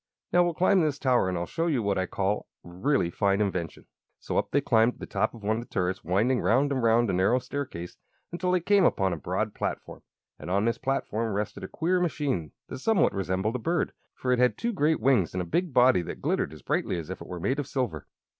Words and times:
Now 0.33 0.43
we'll 0.43 0.55
climb 0.55 0.81
this 0.81 0.97
tower, 0.97 1.29
and 1.29 1.37
I'll 1.37 1.45
show 1.45 1.67
you 1.67 1.83
what 1.83 1.99
I 1.99 2.07
call 2.07 2.47
a 2.65 2.69
really 2.69 3.11
fine 3.11 3.39
invention." 3.39 3.85
So 4.19 4.35
up 4.39 4.49
they 4.49 4.59
climbed 4.59 4.93
to 4.93 4.99
the 4.99 5.05
top 5.05 5.35
of 5.35 5.43
one 5.43 5.57
of 5.57 5.61
the 5.61 5.69
turrets, 5.69 6.03
winding 6.03 6.41
round 6.41 6.71
and 6.71 6.81
round 6.81 7.07
a 7.11 7.13
narrow 7.13 7.37
staircase 7.37 7.97
until 8.31 8.51
they 8.51 8.61
came 8.61 8.83
upon 8.83 9.13
a 9.13 9.15
broad 9.15 9.53
platform. 9.53 10.01
And 10.39 10.49
on 10.49 10.65
this 10.65 10.79
platform 10.79 11.33
rested 11.35 11.63
a 11.63 11.67
queer 11.67 11.99
machine 12.01 12.51
that 12.67 12.79
somewhat 12.79 13.13
resembled 13.13 13.57
a 13.57 13.59
bird, 13.59 13.93
for 14.15 14.31
it 14.31 14.39
had 14.39 14.57
two 14.57 14.73
great 14.73 14.99
wings 14.99 15.35
and 15.35 15.41
a 15.43 15.45
big 15.45 15.71
body 15.71 16.01
that 16.01 16.19
glittered 16.19 16.51
as 16.51 16.63
brightly 16.63 16.97
as 16.97 17.11
if 17.11 17.21
it 17.21 17.27
were 17.27 17.39
made 17.39 17.59
of 17.59 17.67
silver. 17.67 18.07